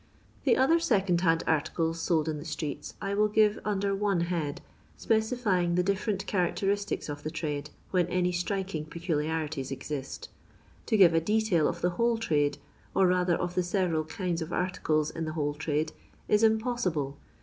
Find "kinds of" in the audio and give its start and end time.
14.05-14.51